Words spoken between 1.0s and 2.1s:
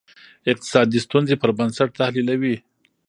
ستونزې پر بنسټ